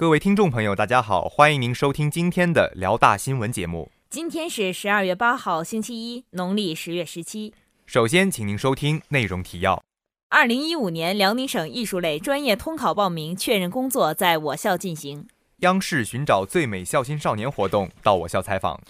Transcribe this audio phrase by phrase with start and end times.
[0.00, 3.90] 各位听众朋友，大家好，欢迎您收听今天的辽大新闻节目。
[4.08, 7.52] 今天是十二月八号，星期一，农历十月十七。
[7.84, 9.82] 首先，请您收听内容提要：
[10.28, 15.26] 二零一五年辽宁省艺术类专业通考报名确认工作在我校进行。
[15.62, 18.80] 央视寻找最美孝心少年活动到我校采访。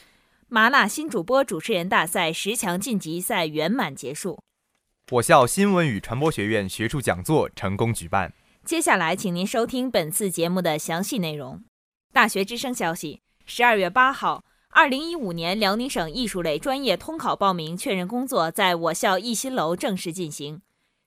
[0.49, 4.39] 麻辣新主播主持人大赛十强晋级赛圆满结束。
[5.13, 8.35] 我校新闻与传播学院学术讲座成功举办。
[8.65, 11.65] 接下来，请您收听本次节目的详细内容。
[12.13, 20.61] 大学之声消息：十二月八号，二零一五年辽宁省艺术类专业通考报名确认工作在我校艺新楼正式进行。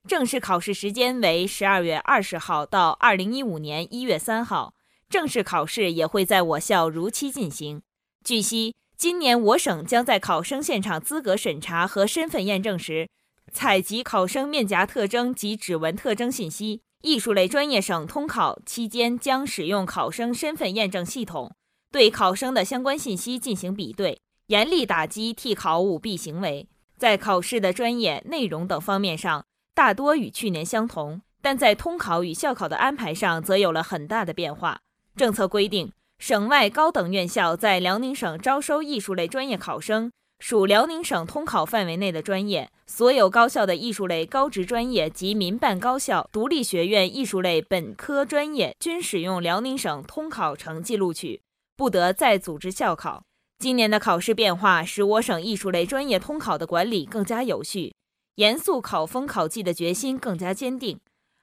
[0.08, 4.74] 正式考试时间为十二月二十号到二零一五年一月三号。
[5.08, 7.82] 正式考试也会在我校如期进行。
[8.24, 13.10] 据悉，今年我省将在考生现场资格审查和身份验证时，
[13.52, 16.82] 采集考生面颊特征及指纹特征信息。
[17.02, 21.52] 艺术类专业省通考期间，将使用考生身份验证系统，
[21.92, 26.68] 对考生的相关信息进行比对，严厉打击替考舞弊行为。
[26.98, 34.82] 在考试的专业内容等方面上，大多与去年相同，但在通考与校考的安排上，则有了很大的变化。
[35.16, 40.12] 政策规定，省外高等院校在辽宁省招收艺术类专业考生。
[40.42, 51.44] 属辽宁省通考范围内的专业，所有高校的艺术类高职专业及民办高校、独立学院艺术类本科专业均使用辽宁省通考成绩录取，
[51.78, 53.22] 不得再组织校考。
[53.60, 57.94] 今年的考试变化使我省艺术类专业通考的管理更加有序，
[58.38, 61.00] 严肃考风考纪的决心更加坚定，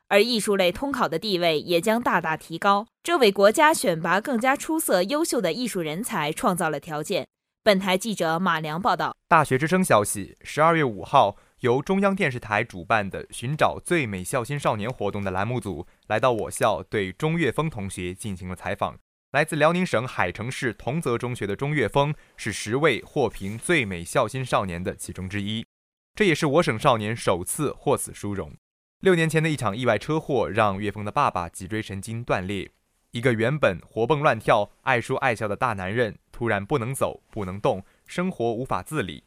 [0.09, 7.29] 而艺术类通考的地位也将大大提高，这为国家选拔更加出色、优秀的艺术人才创造了条件。
[7.69, 9.15] 本台记者马良报道。
[9.29, 18.97] 大学之声消息：十二月五号，由中央电视台主办的“寻找最美孝心少年”活动的栏目组来到我校，对钟岳峰同学进行了采访。
[19.33, 25.67] 来自辽宁省海城市同泽中学的钟岳峰是十位获评最美孝心少年的其中之一，
[26.15, 28.55] 这也是我省少年首次获此殊荣。
[29.01, 32.71] 六年前的一场意外车祸让岳峰的爸爸脊椎神经断裂。
[33.13, 39.25] 一个原本活蹦乱跳、爱说爱笑的大男人，突然不能走、不能动，生活无法自理。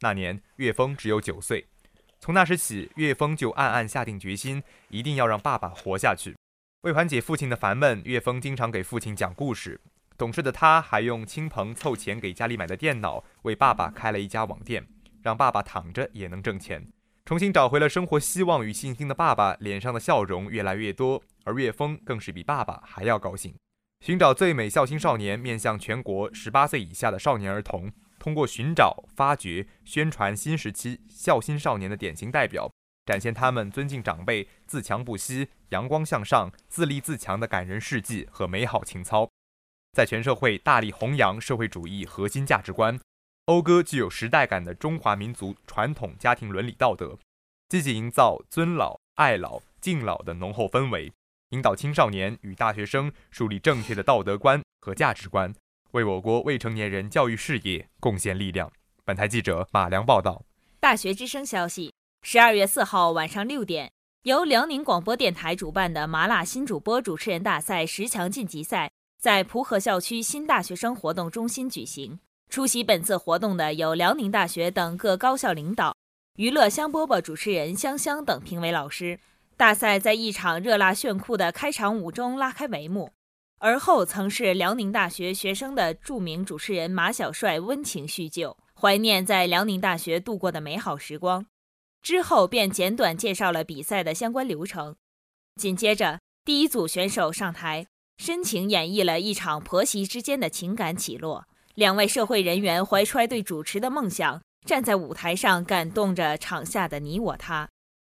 [0.00, 1.66] 那年，岳峰只有九岁。
[2.20, 6.36] 从那时起，岳峰就暗暗下定决心，一定要让爸爸活下去。
[6.82, 9.80] 为缓解父亲的烦闷，岳峰经常给父亲讲故事。
[10.18, 14.86] 懂事的他，还用亲朋凑钱给家里买的电脑，为爸爸开了一家网店，
[15.22, 16.86] 让爸爸躺着也能挣钱。
[17.24, 21.22] 重新找回了生活希望与信心的爸爸，脸上的笑容越来越多。
[21.44, 23.54] 而岳峰更是比爸爸还要高兴。
[24.00, 32.72] 寻找最美孝心少年，面向全国十八岁以下的少年儿童，通过寻找、发掘、宣传新时期孝心少年的典型代表，
[33.04, 39.28] 展现他们尊敬长辈、自强不息、阳光向上、自立自强的感人事迹和美好情操，
[39.92, 42.98] 在全社会大力弘扬社会主义核心价值观，
[43.44, 47.18] 讴歌具有时代感的中华民族传统家庭伦理道德，
[47.68, 51.12] 积极营造尊老、爱老、敬老的浓厚氛围。
[51.50, 55.52] 引导青少年与大学生树立正确的道德观和价值观，
[55.90, 58.70] 为我国未成年人教育事业贡献力量。
[59.04, 60.44] 本台记者马良报道。
[60.78, 63.90] 大学之声消息：十二月四号晚上六点，
[64.22, 72.20] 由辽宁广播电台主办的麻辣新主播主持人大赛十强晋级赛在蒲河校区新大学生活动中心举行。
[72.48, 75.96] 出席本次活动的有辽宁大学等各高校领导、
[76.36, 79.18] 娱乐香饽饽主持人香香等评委老师。
[79.60, 83.12] 大赛在一场热辣炫酷的开场舞中拉开帷幕，
[83.58, 91.44] 而后曾是辽宁大学学生的著名主持人马小帅温情叙旧，怀念在辽宁大学度过的美好时光。
[92.00, 94.96] 之后便简短介绍了比赛的相关流程。
[95.56, 101.44] 紧接着，第一组选手上台，深情演绎了一场婆媳之间的情感起落。
[101.74, 107.68] 两位社会人员怀揣对主持的梦想，站在舞台上感动着场下的你我他。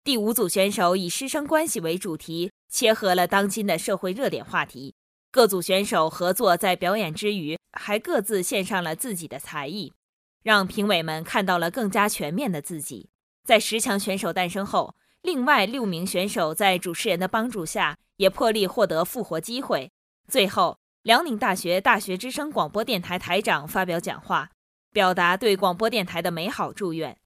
[0.05, 4.97] 第五组选手以师生关系为主题，切合了当今的社会热点话题。
[5.31, 9.93] 各组选手合作在表演之余，还各自献上了自己的才艺，
[10.43, 13.11] 让评委们看到了更加全面的自己。
[13.45, 19.93] 在十强选手诞生后，另外六名选手在主持人的帮助下，也破例获得复活机会。
[20.27, 24.51] 最后，辽宁大学大学之声广播电台台长发表讲话，
[24.93, 27.17] 表达对广播电台的美好祝愿。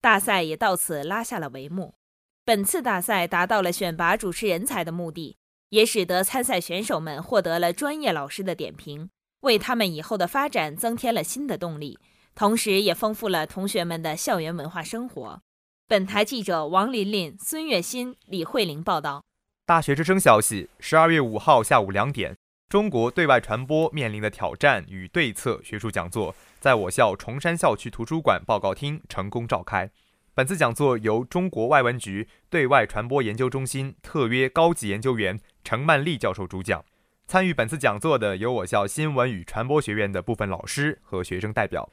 [0.00, 1.96] 大赛也到此拉下了帷幕。
[2.46, 5.38] 本次大赛达到了选拔主持人才的目的，
[5.70, 9.08] 也使得参赛选手们获得了专业老师的点评，
[9.40, 11.98] 为他们以后的发展增添了新的动力，
[12.34, 15.40] 同时也丰富了同学们的校园文化生活。
[15.88, 19.24] 本台记者王琳琳、孙月新、李慧玲报道。
[19.64, 22.36] 大学之声消息：十二月五号下午两点，
[22.68, 29.90] 中国对外传播面临的挑战与对策学术讲座在我校崇山校区图书馆报告厅成功召开。
[30.36, 36.84] 本次讲座由中国外文局对外传播研究中心特约高级研究员程曼丽教授主讲。
[37.28, 41.88] 参与本次讲座的有我校新闻与传播学院的部分老师和学生代表。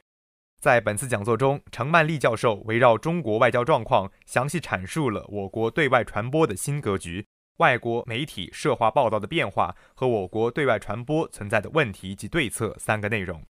[0.60, 7.24] 在本次讲座中，程曼丽教授围绕中国外交状况，详细阐述了我国对外传播的新格局。
[7.58, 13.44] 外国媒体涉华报道的变化和我国对外传播存在的问题及对策三个内容，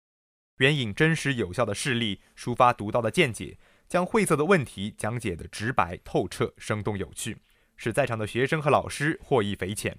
[0.59, 3.57] 援引真实有效的事例，抒发独到的见解，
[3.89, 7.39] 将晦涩的问题讲解得直白透彻、生动有趣，
[7.77, 9.97] 使在场的学生和老师获益匪浅。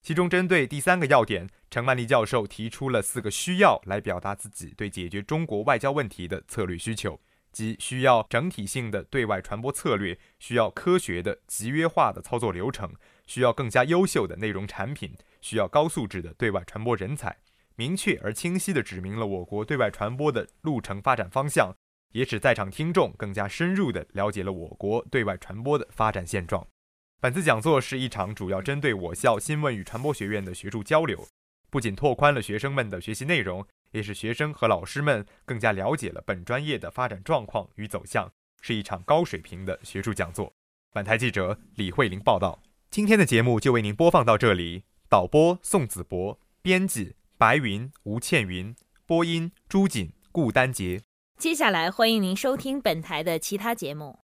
[0.00, 7.20] 其中，针对第三个要点，陈曼丽教授提出了四个需要来表达自己对解决中国外交问题的策略需求。
[7.50, 12.92] 即需要整体性的对外传播策略，需要科学的集约化的操作流程，
[13.26, 17.38] 需要更加优秀的内容产品，需要高素质的对外传播人才。
[17.74, 21.74] 明确而清晰地指明了我国对外传播的路程发展方向，
[22.12, 26.66] 也使在场听众更加深入地了解了我国对外传播的发展现状。
[27.20, 31.26] 本次讲座是一场主要针对我校新闻与传播学院的学术交流，
[31.70, 33.66] 不仅拓宽了学生们的学习内容。
[33.92, 38.30] 也使学生和老师们更加了解了本专业的发展状况与走向，
[38.60, 40.52] 是一场高水平的学术讲座。
[40.92, 42.62] 本台记者李慧玲报道。
[42.90, 44.84] 今天的节目就为您播放到这里。
[45.08, 48.76] 导播宋子博，编辑白云、吴倩云，
[49.06, 51.07] 播音朱瑾、顾丹杰。
[51.38, 54.16] 接下来欢迎您收听本台的其他节目。